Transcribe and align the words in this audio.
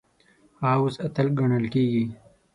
هغه 0.61 0.71
اوس 0.81 0.95
اتل 1.05 1.27
ګڼل 1.37 1.65
کیږي. 1.73 2.03